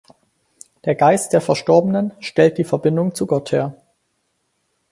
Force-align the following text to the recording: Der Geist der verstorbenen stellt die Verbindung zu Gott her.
Der 0.85 0.95
Geist 0.95 1.31
der 1.31 1.41
verstorbenen 1.41 2.11
stellt 2.21 2.57
die 2.57 2.63
Verbindung 2.63 3.13
zu 3.13 3.27
Gott 3.27 3.51
her. 3.51 3.75